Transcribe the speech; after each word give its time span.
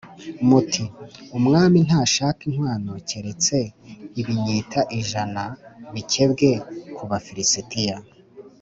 muti 0.47 0.83
‘Umwami 1.37 1.77
ntashaka 1.87 2.41
inkwano, 2.49 2.91
keretse 3.09 3.57
ibinyita 4.19 4.79
ijana 4.99 5.43
bikebwe 5.93 6.49
ku 6.95 7.03
Bafilisitiya’ 7.09 7.95